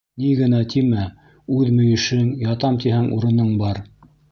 Ни 0.21 0.29
генә 0.37 0.61
тимә, 0.71 1.03
үҙ 1.59 1.69
мөйөшөң, 1.81 2.33
ятам 2.47 2.83
тиһәң 2.87 3.09
урының 3.21 3.55
бар. 3.63 3.87